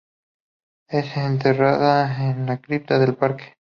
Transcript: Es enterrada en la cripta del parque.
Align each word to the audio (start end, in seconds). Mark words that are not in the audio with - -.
Es 0.87 1.15
enterrada 1.15 2.27
en 2.31 2.47
la 2.47 2.57
cripta 2.59 2.97
del 2.97 3.13
parque. 3.15 3.53